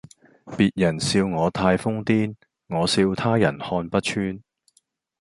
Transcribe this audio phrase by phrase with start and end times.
[0.57, 2.33] 別人笑我太瘋癲，
[2.69, 4.41] 我笑他人看不穿